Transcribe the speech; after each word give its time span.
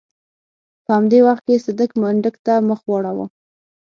په 0.83 0.89
همدې 0.97 1.19
وخت 1.27 1.43
کې 1.47 1.63
صدک 1.65 1.91
منډک 2.01 2.35
ته 2.45 2.53
مخ 2.69 2.79
واړاوه. 2.89 3.25